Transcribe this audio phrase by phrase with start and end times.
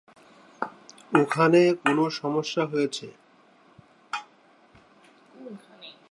[1.13, 3.07] ওখানে কোন সমস্যা হয়েছে?